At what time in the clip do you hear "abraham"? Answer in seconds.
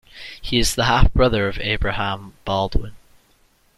1.59-2.33